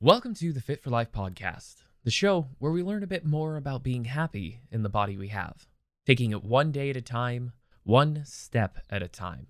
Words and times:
Welcome 0.00 0.34
to 0.34 0.52
the 0.52 0.60
Fit 0.60 0.80
for 0.80 0.90
Life 0.90 1.10
podcast, 1.10 1.82
the 2.04 2.12
show 2.12 2.50
where 2.60 2.70
we 2.70 2.84
learn 2.84 3.02
a 3.02 3.08
bit 3.08 3.24
more 3.24 3.56
about 3.56 3.82
being 3.82 4.04
happy 4.04 4.60
in 4.70 4.84
the 4.84 4.88
body 4.88 5.16
we 5.16 5.26
have, 5.26 5.66
taking 6.06 6.30
it 6.30 6.44
one 6.44 6.70
day 6.70 6.90
at 6.90 6.96
a 6.96 7.00
time, 7.00 7.50
one 7.82 8.22
step 8.24 8.78
at 8.88 9.02
a 9.02 9.08
time. 9.08 9.48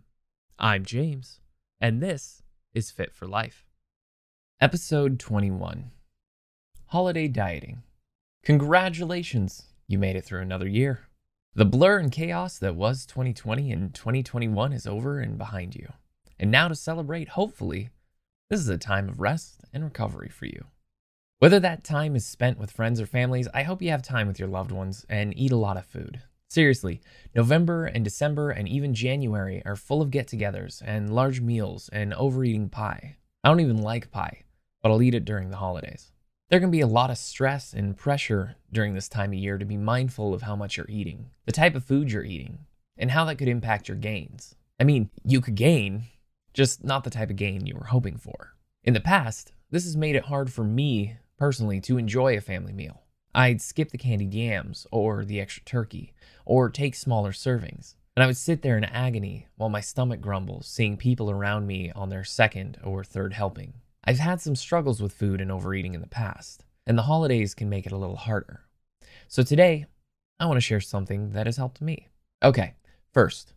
I'm 0.58 0.86
James, 0.86 1.40
and 1.82 2.02
this 2.02 2.42
is 2.72 2.90
Fit 2.90 3.12
for 3.12 3.28
Life. 3.28 3.66
Episode 4.58 5.18
21 5.18 5.90
Holiday 6.86 7.28
Dieting. 7.28 7.82
Congratulations, 8.42 9.64
you 9.86 9.98
made 9.98 10.16
it 10.16 10.24
through 10.24 10.40
another 10.40 10.66
year. 10.66 11.08
The 11.56 11.66
blur 11.66 11.98
and 11.98 12.10
chaos 12.10 12.58
that 12.60 12.74
was 12.74 13.04
2020 13.04 13.70
and 13.70 13.94
2021 13.94 14.72
is 14.72 14.86
over 14.86 15.20
and 15.20 15.36
behind 15.36 15.74
you. 15.74 15.92
And 16.38 16.50
now 16.50 16.68
to 16.68 16.74
celebrate, 16.74 17.28
hopefully, 17.28 17.90
this 18.50 18.60
is 18.60 18.68
a 18.68 18.78
time 18.78 19.08
of 19.08 19.20
rest 19.20 19.60
and 19.72 19.84
recovery 19.84 20.28
for 20.28 20.46
you. 20.46 20.64
Whether 21.38 21.60
that 21.60 21.84
time 21.84 22.16
is 22.16 22.26
spent 22.26 22.58
with 22.58 22.70
friends 22.70 23.00
or 23.00 23.06
families, 23.06 23.46
I 23.52 23.62
hope 23.62 23.82
you 23.82 23.90
have 23.90 24.02
time 24.02 24.26
with 24.26 24.38
your 24.38 24.48
loved 24.48 24.72
ones 24.72 25.04
and 25.08 25.36
eat 25.36 25.52
a 25.52 25.56
lot 25.56 25.76
of 25.76 25.86
food. 25.86 26.22
Seriously, 26.48 27.00
November 27.34 27.84
and 27.84 28.02
December 28.02 28.50
and 28.50 28.66
even 28.66 28.94
January 28.94 29.62
are 29.66 29.76
full 29.76 30.00
of 30.00 30.10
get 30.10 30.28
togethers 30.28 30.82
and 30.84 31.14
large 31.14 31.40
meals 31.40 31.90
and 31.92 32.14
overeating 32.14 32.70
pie. 32.70 33.16
I 33.44 33.48
don't 33.50 33.60
even 33.60 33.82
like 33.82 34.10
pie, 34.10 34.44
but 34.82 34.90
I'll 34.90 35.02
eat 35.02 35.14
it 35.14 35.26
during 35.26 35.50
the 35.50 35.58
holidays. 35.58 36.10
There 36.48 36.58
can 36.58 36.70
be 36.70 36.80
a 36.80 36.86
lot 36.86 37.10
of 37.10 37.18
stress 37.18 37.74
and 37.74 37.96
pressure 37.96 38.56
during 38.72 38.94
this 38.94 39.08
time 39.08 39.32
of 39.32 39.38
year 39.38 39.58
to 39.58 39.66
be 39.66 39.76
mindful 39.76 40.32
of 40.32 40.42
how 40.42 40.56
much 40.56 40.78
you're 40.78 40.86
eating, 40.88 41.26
the 41.44 41.52
type 41.52 41.74
of 41.74 41.84
food 41.84 42.10
you're 42.10 42.24
eating, 42.24 42.60
and 42.96 43.10
how 43.10 43.26
that 43.26 43.36
could 43.36 43.48
impact 43.48 43.86
your 43.86 43.98
gains. 43.98 44.54
I 44.80 44.84
mean, 44.84 45.10
you 45.24 45.42
could 45.42 45.54
gain, 45.54 46.04
just 46.58 46.82
not 46.82 47.04
the 47.04 47.10
type 47.10 47.30
of 47.30 47.36
gain 47.36 47.66
you 47.66 47.76
were 47.76 47.86
hoping 47.86 48.16
for. 48.16 48.56
In 48.82 48.92
the 48.92 48.98
past, 48.98 49.52
this 49.70 49.84
has 49.84 49.96
made 49.96 50.16
it 50.16 50.24
hard 50.24 50.52
for 50.52 50.64
me 50.64 51.16
personally 51.36 51.80
to 51.82 51.98
enjoy 51.98 52.36
a 52.36 52.40
family 52.40 52.72
meal. 52.72 53.04
I'd 53.32 53.62
skip 53.62 53.92
the 53.92 53.96
candied 53.96 54.34
yams 54.34 54.84
or 54.90 55.24
the 55.24 55.40
extra 55.40 55.62
turkey 55.62 56.14
or 56.44 56.68
take 56.68 56.96
smaller 56.96 57.30
servings. 57.30 57.94
And 58.16 58.24
I 58.24 58.26
would 58.26 58.36
sit 58.36 58.62
there 58.62 58.76
in 58.76 58.82
agony 58.82 59.46
while 59.56 59.68
my 59.68 59.80
stomach 59.80 60.20
grumbles, 60.20 60.66
seeing 60.66 60.96
people 60.96 61.30
around 61.30 61.68
me 61.68 61.92
on 61.92 62.08
their 62.08 62.24
second 62.24 62.76
or 62.82 63.04
third 63.04 63.34
helping. 63.34 63.74
I've 64.02 64.18
had 64.18 64.40
some 64.40 64.56
struggles 64.56 65.00
with 65.00 65.12
food 65.12 65.40
and 65.40 65.52
overeating 65.52 65.94
in 65.94 66.00
the 66.00 66.08
past, 66.08 66.64
and 66.88 66.98
the 66.98 67.02
holidays 67.02 67.54
can 67.54 67.68
make 67.68 67.86
it 67.86 67.92
a 67.92 67.96
little 67.96 68.16
harder. 68.16 68.62
So 69.28 69.44
today, 69.44 69.86
I 70.40 70.46
want 70.46 70.56
to 70.56 70.60
share 70.60 70.80
something 70.80 71.30
that 71.34 71.46
has 71.46 71.56
helped 71.56 71.80
me. 71.80 72.08
Okay, 72.42 72.74
first, 73.12 73.52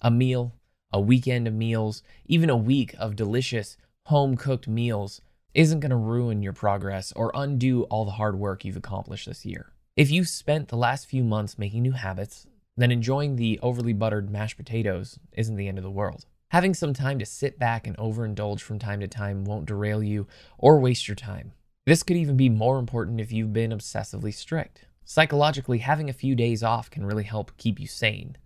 a 0.00 0.10
meal 0.12 0.54
a 0.94 1.00
weekend 1.00 1.48
of 1.48 1.52
meals, 1.52 2.04
even 2.24 2.48
a 2.48 2.56
week 2.56 2.94
of 3.00 3.16
delicious 3.16 3.76
home 4.06 4.36
cooked 4.36 4.68
meals 4.68 5.20
isn't 5.52 5.80
going 5.80 5.90
to 5.90 5.96
ruin 5.96 6.40
your 6.40 6.52
progress 6.52 7.12
or 7.16 7.32
undo 7.34 7.82
all 7.84 8.04
the 8.04 8.12
hard 8.12 8.38
work 8.38 8.64
you've 8.64 8.76
accomplished 8.76 9.26
this 9.26 9.44
year. 9.44 9.72
If 9.96 10.12
you've 10.12 10.28
spent 10.28 10.68
the 10.68 10.76
last 10.76 11.06
few 11.06 11.24
months 11.24 11.58
making 11.58 11.82
new 11.82 11.92
habits, 11.92 12.46
then 12.76 12.92
enjoying 12.92 13.34
the 13.34 13.58
overly 13.60 13.92
buttered 13.92 14.30
mashed 14.30 14.56
potatoes 14.56 15.18
isn't 15.32 15.56
the 15.56 15.66
end 15.66 15.78
of 15.78 15.84
the 15.84 15.90
world. 15.90 16.26
Having 16.52 16.74
some 16.74 16.94
time 16.94 17.18
to 17.18 17.26
sit 17.26 17.58
back 17.58 17.88
and 17.88 17.96
overindulge 17.96 18.60
from 18.60 18.78
time 18.78 19.00
to 19.00 19.08
time 19.08 19.44
won't 19.44 19.66
derail 19.66 20.00
you 20.00 20.28
or 20.58 20.78
waste 20.78 21.08
your 21.08 21.16
time. 21.16 21.54
This 21.86 22.04
could 22.04 22.16
even 22.16 22.36
be 22.36 22.48
more 22.48 22.78
important 22.78 23.20
if 23.20 23.32
you've 23.32 23.52
been 23.52 23.72
obsessively 23.72 24.32
strict. 24.32 24.86
Psychologically, 25.04 25.78
having 25.78 26.08
a 26.08 26.12
few 26.12 26.36
days 26.36 26.62
off 26.62 26.88
can 26.88 27.04
really 27.04 27.24
help 27.24 27.56
keep 27.56 27.80
you 27.80 27.88
sane. 27.88 28.36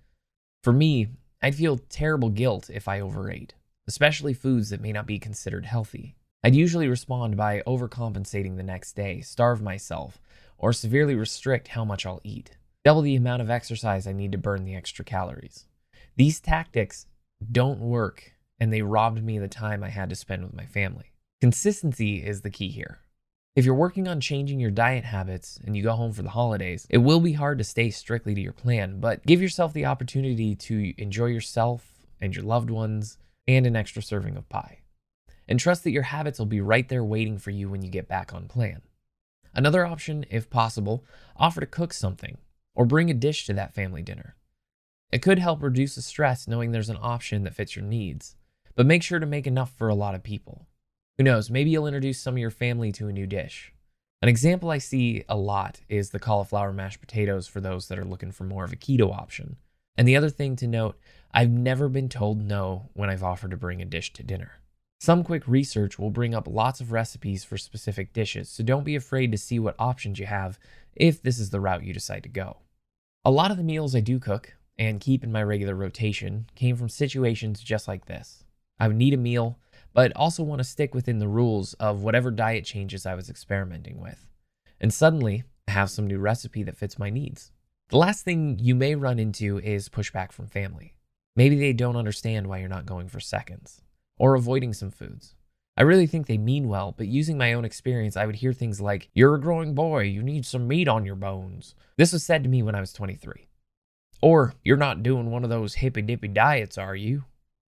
For 0.65 0.73
me, 0.73 1.09
I'd 1.41 1.55
feel 1.55 1.79
terrible 1.89 2.31
guilt 2.31 2.69
if 2.69 2.89
I 2.89 3.01
overate, 3.01 3.55
especially 3.87 4.35
foods 4.35 4.71
that 4.71 4.81
may 4.81 4.93
not 4.93 5.07
be 5.07 5.21
considered 5.21 5.67
healthy. 5.67 6.17
I'd 6.43 6.57
usually 6.57 6.89
respond 6.89 7.37
by 7.37 7.63
overcompensating 7.67 8.57
the 8.57 8.65
next 8.65 8.95
day, 8.95 9.21
starve 9.21 9.63
myself, 9.63 10.21
or 10.57 10.73
severely 10.73 11.15
restrict 11.15 11.69
how 11.69 11.85
much 11.85 12.05
I'll 12.05 12.21
eat, 12.25 12.57
double 12.85 13.03
the 13.03 13.15
amount 13.15 13.43
of 13.43 13.51
exercise 13.51 14.07
I 14.07 14.13
need 14.13 14.33
to 14.33 14.39
burn 14.39 14.65
the 14.65 14.75
extra 14.75 15.05
calories. 15.05 15.67
These 16.17 16.41
tactics 16.41 17.07
don't 17.53 17.79
work, 17.79 18.33
and 18.59 18.73
they 18.73 18.83
robbed 18.83 19.23
me 19.23 19.39
the 19.39 19.47
time 19.47 19.85
I 19.85 19.91
had 19.91 20.09
to 20.11 20.17
spend 20.17 20.43
with 20.43 20.55
my 20.55 20.67
family. 20.67 21.13
Consistency 21.41 22.25
is 22.27 22.41
the 22.41 22.51
key 22.51 22.69
here. 22.69 22.99
If 23.59 23.65
you're 23.65 23.75
working 23.75 24.07
on 24.07 24.21
changing 24.21 24.61
your 24.61 24.71
diet 24.71 25.03
habits 25.03 25.59
and 25.67 25.77
you 25.77 25.83
go 25.83 25.95
home 25.95 26.13
for 26.13 26.23
the 26.23 26.31
holidays, 26.31 26.87
it 26.91 26.99
will 26.99 27.19
be 27.19 27.33
hard 27.33 27.59
to 27.59 27.65
stay 27.65 27.91
strictly 27.91 28.33
to 28.33 28.41
your 28.41 28.53
plan, 28.53 29.01
but 29.01 29.27
give 29.27 29.43
yourself 29.43 29.73
the 29.73 29.85
opportunity 29.85 30.55
to 30.55 30.95
enjoy 30.97 31.27
yourself 31.27 32.07
and 32.21 32.37
your 32.37 32.45
loved 32.45 32.71
ones 32.71 33.19
and 33.49 33.67
an 33.67 33.75
extra 33.75 34.01
serving 34.01 34.37
of 34.37 34.49
pie. 34.49 34.83
And 35.49 35.59
trust 35.59 35.83
that 35.83 35.91
your 35.91 36.05
habits 36.05 36.39
will 36.39 36.47
be 36.47 36.61
right 36.61 36.89
there 36.89 37.03
waiting 37.03 37.37
for 37.37 37.51
you 37.51 37.69
when 37.69 37.83
you 37.83 37.91
get 37.91 38.07
back 38.07 38.33
on 38.33 38.47
plan. 38.47 38.81
Another 39.53 39.85
option, 39.85 40.25
if 40.31 40.49
possible, 40.49 41.05
offer 41.35 41.59
to 41.59 41.67
cook 41.67 41.93
something 41.93 42.39
or 42.77 42.87
bring 42.87 43.11
a 43.11 43.13
dish 43.13 43.45
to 43.47 43.53
that 43.55 43.75
family 43.75 44.03
dinner. 44.03 44.37
It 45.11 45.21
could 45.21 45.41
help 45.41 45.65
reduce 45.65 45.97
the 45.97 46.03
stress 46.03 46.47
knowing 46.47 46.71
there's 46.71 46.91
an 46.91 46.99
option 47.03 47.43
that 47.43 47.57
fits 47.57 47.75
your 47.75 47.85
needs, 47.85 48.37
but 48.77 48.87
make 48.87 49.03
sure 49.03 49.19
to 49.19 49.27
make 49.27 49.49
enough 49.49 49.73
for 49.77 49.89
a 49.89 49.97
lot 49.97 50.15
of 50.15 50.23
people. 50.23 50.69
Who 51.19 51.25
knows, 51.25 51.51
maybe 51.51 51.71
you'll 51.71 51.89
introduce 51.89 52.21
some 52.21 52.35
of 52.35 52.39
your 52.39 52.53
family 52.53 52.93
to 52.93 53.09
a 53.09 53.13
new 53.13 53.27
dish. 53.27 53.73
An 54.23 54.29
example 54.29 54.71
I 54.71 54.79
see 54.79 55.25
a 55.29 55.37
lot 55.37 55.81
is 55.89 56.11
the 56.11 56.21
cauliflower 56.21 56.73
mashed 56.73 57.01
potatoes 57.01 57.49
for 57.49 57.61
those 57.61 57.89
that 57.89 57.99
are 57.99 58.05
looking 58.05 58.31
for 58.31 58.45
more 58.45 58.63
of 58.63 58.73
a 58.73 58.77
keto 58.77 59.13
option. 59.13 59.57
And 59.97 60.07
the 60.07 60.17
other 60.17 60.31
thing 60.31 60.55
to 60.57 60.69
note, 60.69 60.97
I've 61.35 61.51
never 61.51 61.89
been 61.89 62.09
told 62.09 62.41
no 62.41 62.91
when 62.95 63.11
I've 63.11 63.25
offered 63.25 63.51
to 63.51 63.57
bring 63.57 63.83
a 63.83 63.85
dish 63.85 64.13
to 64.13 64.23
dinner. 64.23 64.61
Some 65.01 65.25
quick 65.25 65.43
research 65.49 65.99
will 65.99 66.11
bring 66.11 66.37
up 66.37 66.47
lots 66.47 66.81
of 66.81 66.93
recipes 66.93 67.43
for 67.43 67.59
specific 67.59 68.13
dishes, 68.13 68.49
so 68.49 68.63
don't 68.63 68.85
be 68.85 68.95
afraid 68.95 69.33
to 69.33 69.39
see 69.39 69.59
what 69.59 69.75
options 69.77 70.21
you 70.21 70.27
have 70.27 70.57
if 70.95 71.21
this 71.21 71.41
is 71.41 71.51
the 71.51 71.61
route 71.61 71.83
you 71.83 71.93
decide 71.93 72.23
to 72.23 72.29
go. 72.29 72.59
A 73.25 73.31
lot 73.33 73.51
of 73.51 73.57
the 73.57 73.65
meals 73.65 73.97
I 73.97 74.01
do 74.01 74.21
cook 74.21 74.55
and 74.79 75.01
keep 75.01 75.25
in 75.25 75.33
my 75.33 75.43
regular 75.43 75.75
rotation 75.75 76.49
came 76.55 76.77
from 76.77 76.89
situations 76.89 77.61
just 77.61 77.89
like 77.89 78.07
this. 78.07 78.45
I 78.79 78.87
would 78.87 78.97
need 78.97 79.15
a 79.15 79.19
meal 79.19 79.59
but 79.93 80.13
also 80.15 80.43
want 80.43 80.61
to 80.61 80.65
stick 80.65 80.95
within 80.95 81.19
the 81.19 81.29
rules 81.29 81.75
of 81.75 82.03
whatever 82.03 82.31
diet 82.31 82.65
changes 82.65 83.07
I 83.07 83.15
was 83.15 83.29
experimenting 83.31 84.01
with. 84.01 84.29
And 84.81 84.93
suddenly, 84.93 85.45
I 85.67 85.73
have 85.73 85.91
some 85.91 86.07
new 86.07 86.19
recipe 86.19 86.63
that 86.63 86.77
fits 86.77 86.99
my 86.99 87.11
needs. 87.11 87.53
The 87.91 87.99
last 87.99 88.25
thing 88.25 88.59
you 88.61 88.75
may 88.75 88.95
run 88.95 89.19
into 89.19 89.59
is 89.59 89.89
pushback 89.89 90.33
from 90.33 90.47
family. 90.47 90.95
Maybe 91.37 91.57
they 91.57 91.73
don't 91.73 91.97
understand 91.97 92.47
why 92.47 92.59
you're 92.59 92.69
not 92.69 92.87
going 92.87 93.09
for 93.09 93.21
seconds 93.21 93.83
or 94.19 94.35
avoiding 94.35 94.73
some 94.73 94.91
foods. 94.91 95.35
I 95.77 95.83
really 95.83 96.09
think 96.09 96.27
they 96.27 96.39
mean 96.39 96.67
well, 96.67 96.93
but 96.97 97.07
using 97.07 97.39
my 97.39 97.53
own 97.53 97.65
experience, 97.65 98.17
I 98.17 98.27
would 98.27 98.35
hear 98.35 98.53
things 98.53 98.81
like, 98.81 99.09
You're 99.15 99.37
a 99.37 99.41
growing 99.41 99.75
boy, 99.75 100.03
you 100.03 100.23
need 100.23 100.45
some 100.45 100.67
meat 100.67 100.89
on 100.89 101.05
your 101.05 101.15
bones. 101.15 101.77
This 101.97 102.13
was 102.13 102.25
said 102.25 102.43
to 102.43 102.49
me 102.49 102.65
when 102.65 102.75
I 102.75 102.81
was 102.81 102.93
23. 102.93 103.47
Or, 104.21 104.55
You're 104.65 104.77
not 104.77 105.05
doing 105.05 105.31
one 105.31 105.45
of 105.45 105.51
those 105.51 105.75
hippy 105.75 106.03
dippy 106.03 106.27
diets, 106.27 106.77
are 106.77 106.97
you? 106.97 107.27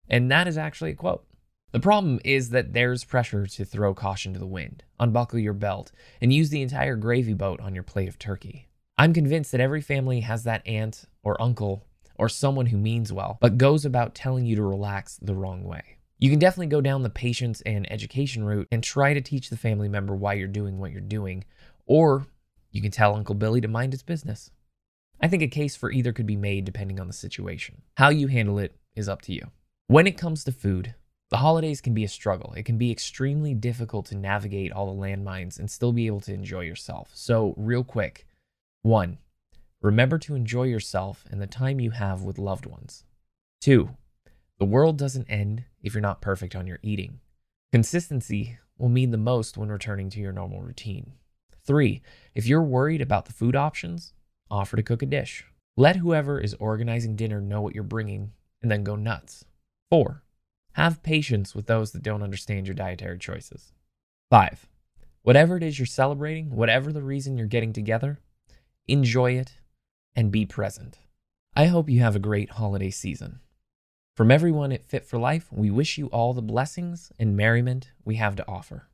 And 0.08 0.28
that 0.30 0.48
is 0.48 0.58
actually 0.58 0.90
a 0.90 0.96
quote. 0.96 1.24
The 1.72 1.80
problem 1.80 2.18
is 2.24 2.50
that 2.50 2.72
there's 2.72 3.04
pressure 3.04 3.46
to 3.46 3.64
throw 3.64 3.94
caution 3.94 4.32
to 4.32 4.40
the 4.40 4.46
wind, 4.46 4.82
unbuckle 4.98 5.38
your 5.38 5.52
belt, 5.52 5.92
and 6.20 6.32
use 6.32 6.50
the 6.50 6.62
entire 6.62 6.96
gravy 6.96 7.34
boat 7.34 7.60
on 7.60 7.74
your 7.74 7.84
plate 7.84 8.08
of 8.08 8.18
turkey. 8.18 8.68
I'm 8.98 9.14
convinced 9.14 9.52
that 9.52 9.60
every 9.60 9.80
family 9.80 10.20
has 10.20 10.42
that 10.44 10.66
aunt 10.66 11.04
or 11.22 11.40
uncle 11.40 11.86
or 12.16 12.28
someone 12.28 12.66
who 12.66 12.76
means 12.76 13.12
well, 13.12 13.38
but 13.40 13.56
goes 13.56 13.84
about 13.84 14.14
telling 14.14 14.46
you 14.46 14.56
to 14.56 14.62
relax 14.62 15.16
the 15.22 15.34
wrong 15.34 15.62
way. 15.62 15.98
You 16.18 16.28
can 16.28 16.40
definitely 16.40 16.66
go 16.66 16.80
down 16.80 17.02
the 17.02 17.08
patience 17.08 17.62
and 17.62 17.90
education 17.90 18.44
route 18.44 18.68
and 18.70 18.82
try 18.82 19.14
to 19.14 19.22
teach 19.22 19.48
the 19.48 19.56
family 19.56 19.88
member 19.88 20.14
why 20.14 20.34
you're 20.34 20.48
doing 20.48 20.78
what 20.78 20.90
you're 20.90 21.00
doing, 21.00 21.44
or 21.86 22.26
you 22.72 22.82
can 22.82 22.90
tell 22.90 23.14
Uncle 23.14 23.36
Billy 23.36 23.60
to 23.60 23.68
mind 23.68 23.92
his 23.92 24.02
business. 24.02 24.50
I 25.20 25.28
think 25.28 25.42
a 25.42 25.48
case 25.48 25.76
for 25.76 25.90
either 25.90 26.12
could 26.12 26.26
be 26.26 26.36
made 26.36 26.64
depending 26.64 26.98
on 26.98 27.06
the 27.06 27.12
situation. 27.12 27.82
How 27.96 28.08
you 28.08 28.26
handle 28.26 28.58
it 28.58 28.74
is 28.96 29.08
up 29.08 29.22
to 29.22 29.32
you. 29.32 29.46
When 29.86 30.06
it 30.06 30.18
comes 30.18 30.44
to 30.44 30.52
food, 30.52 30.94
the 31.30 31.36
holidays 31.36 31.80
can 31.80 31.94
be 31.94 32.04
a 32.04 32.08
struggle. 32.08 32.52
It 32.56 32.64
can 32.64 32.76
be 32.76 32.90
extremely 32.90 33.54
difficult 33.54 34.06
to 34.06 34.16
navigate 34.16 34.72
all 34.72 34.92
the 34.92 35.00
landmines 35.00 35.58
and 35.58 35.70
still 35.70 35.92
be 35.92 36.06
able 36.06 36.20
to 36.22 36.34
enjoy 36.34 36.62
yourself. 36.62 37.10
So, 37.14 37.54
real 37.56 37.84
quick 37.84 38.26
one, 38.82 39.18
remember 39.80 40.18
to 40.18 40.34
enjoy 40.34 40.64
yourself 40.64 41.24
and 41.30 41.40
the 41.40 41.46
time 41.46 41.78
you 41.78 41.92
have 41.92 42.22
with 42.22 42.38
loved 42.38 42.66
ones. 42.66 43.04
Two, 43.60 43.90
the 44.58 44.64
world 44.64 44.98
doesn't 44.98 45.30
end 45.30 45.64
if 45.82 45.94
you're 45.94 46.00
not 46.00 46.20
perfect 46.20 46.56
on 46.56 46.66
your 46.66 46.80
eating. 46.82 47.20
Consistency 47.72 48.58
will 48.76 48.88
mean 48.88 49.12
the 49.12 49.16
most 49.16 49.56
when 49.56 49.68
returning 49.68 50.10
to 50.10 50.20
your 50.20 50.32
normal 50.32 50.62
routine. 50.62 51.12
Three, 51.64 52.02
if 52.34 52.46
you're 52.46 52.62
worried 52.62 53.00
about 53.00 53.26
the 53.26 53.32
food 53.32 53.54
options, 53.54 54.12
offer 54.50 54.76
to 54.76 54.82
cook 54.82 55.02
a 55.02 55.06
dish. 55.06 55.44
Let 55.76 55.96
whoever 55.96 56.40
is 56.40 56.54
organizing 56.54 57.14
dinner 57.14 57.40
know 57.40 57.60
what 57.60 57.74
you're 57.74 57.84
bringing 57.84 58.32
and 58.60 58.70
then 58.70 58.82
go 58.82 58.96
nuts. 58.96 59.44
Four, 59.90 60.22
have 60.80 61.02
patience 61.02 61.54
with 61.54 61.66
those 61.66 61.92
that 61.92 62.02
don't 62.02 62.22
understand 62.22 62.66
your 62.66 62.74
dietary 62.74 63.18
choices. 63.18 63.72
Five, 64.30 64.66
whatever 65.20 65.58
it 65.58 65.62
is 65.62 65.78
you're 65.78 65.84
celebrating, 65.84 66.56
whatever 66.56 66.90
the 66.90 67.02
reason 67.02 67.36
you're 67.36 67.46
getting 67.46 67.74
together, 67.74 68.18
enjoy 68.88 69.32
it 69.32 69.58
and 70.16 70.32
be 70.32 70.46
present. 70.46 70.98
I 71.54 71.66
hope 71.66 71.90
you 71.90 72.00
have 72.00 72.16
a 72.16 72.20
great 72.20 72.52
holiday 72.52 72.88
season. 72.88 73.40
From 74.16 74.30
everyone 74.30 74.72
at 74.72 74.86
Fit 74.86 75.04
for 75.04 75.18
Life, 75.18 75.48
we 75.52 75.70
wish 75.70 75.98
you 75.98 76.06
all 76.06 76.32
the 76.32 76.40
blessings 76.40 77.12
and 77.18 77.36
merriment 77.36 77.92
we 78.02 78.14
have 78.14 78.34
to 78.36 78.48
offer. 78.48 78.88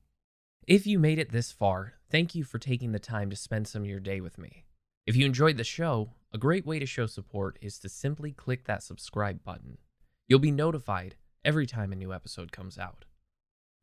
If 0.67 0.89
you 0.89 0.99
made 0.99 1.21
it 1.21 1.31
this 1.31 1.53
far, 1.53 1.95
thank 2.11 2.35
you 2.35 2.43
for 2.43 2.59
taking 2.59 2.91
the 2.91 2.99
time 2.99 3.31
to 3.31 3.37
spend 3.37 3.69
some 3.69 3.83
of 3.83 3.89
your 3.89 4.01
day 4.01 4.21
with 4.21 4.39
me. 4.39 4.65
If 5.07 5.15
you 5.15 5.25
enjoyed 5.25 5.57
the 5.57 5.63
show, 5.63 6.11
a 6.33 6.39
great 6.39 6.67
way 6.67 6.81
to 6.81 6.87
show 6.87 7.07
support 7.07 7.59
is 7.63 7.79
to 7.79 7.89
simply 7.89 8.33
click 8.33 8.65
that 8.65 8.83
subscribe 8.83 9.45
button. 9.45 9.79
You'll 10.27 10.41
be 10.41 10.51
notified 10.51 11.15
every 11.47 11.65
time 11.65 11.93
a 11.93 11.97
new 11.97 12.13
episode 12.13 12.51
comes 12.51 12.77
out. 12.77 13.05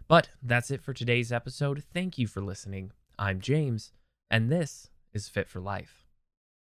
But 0.09 0.29
that's 0.43 0.69
it 0.69 0.83
for 0.83 0.93
today's 0.93 1.31
episode. 1.31 1.81
Thank 1.93 2.17
you 2.17 2.27
for 2.27 2.41
listening. 2.41 2.91
I'm 3.17 3.39
James, 3.39 3.93
and 4.29 4.51
this 4.51 4.89
is 5.13 5.29
Fit 5.29 5.47
for 5.47 5.61
Life. 5.61 6.02